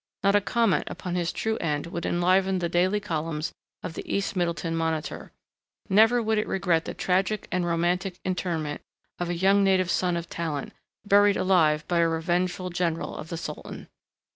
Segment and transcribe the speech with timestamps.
[0.23, 3.53] Not a comment upon his true end would enliven the daily columns
[3.83, 5.31] of the East Middleton Monitor.
[5.89, 8.81] Never would it regret the tragic and romantic interment
[9.19, 10.73] of a young native son of talent,
[11.05, 13.89] buried alive by a revengeful general of the Sultan....